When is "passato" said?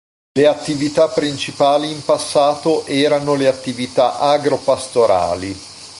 2.03-2.87